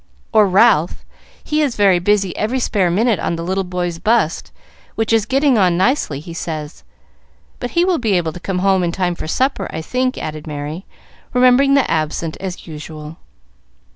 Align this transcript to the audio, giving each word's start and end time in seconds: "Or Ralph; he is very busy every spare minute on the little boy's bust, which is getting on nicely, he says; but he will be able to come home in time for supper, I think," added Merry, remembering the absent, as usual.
"Or 0.33 0.47
Ralph; 0.49 1.05
he 1.43 1.61
is 1.61 1.75
very 1.75 1.99
busy 1.99 2.35
every 2.35 2.59
spare 2.59 2.89
minute 2.89 3.19
on 3.19 3.35
the 3.35 3.43
little 3.43 3.63
boy's 3.63 3.99
bust, 3.99 4.51
which 4.95 5.13
is 5.13 5.27
getting 5.27 5.59
on 5.59 5.77
nicely, 5.77 6.19
he 6.19 6.33
says; 6.33 6.83
but 7.59 7.69
he 7.77 7.85
will 7.85 7.99
be 7.99 8.13
able 8.17 8.33
to 8.33 8.39
come 8.39 8.57
home 8.65 8.83
in 8.83 8.91
time 8.91 9.13
for 9.13 9.27
supper, 9.27 9.67
I 9.71 9.83
think," 9.83 10.17
added 10.17 10.47
Merry, 10.47 10.87
remembering 11.35 11.75
the 11.75 11.87
absent, 11.87 12.35
as 12.39 12.65
usual. 12.65 13.17